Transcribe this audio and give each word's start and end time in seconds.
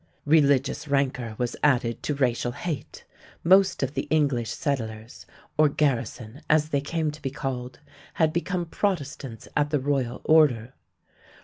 Religious 0.25 0.87
rancor 0.87 1.35
was 1.37 1.55
added 1.63 2.01
to 2.01 2.15
racial 2.15 2.53
hate. 2.53 3.05
Most 3.43 3.83
of 3.83 3.93
the 3.93 4.07
English 4.09 4.49
settlers, 4.49 5.27
or 5.59 5.69
"garrison," 5.69 6.41
as 6.49 6.69
they 6.69 6.81
came 6.81 7.11
to 7.11 7.21
be 7.21 7.29
called, 7.29 7.79
had 8.15 8.33
become 8.33 8.65
Protestants 8.65 9.47
at 9.55 9.69
the 9.69 9.79
royal 9.79 10.19
order. 10.23 10.73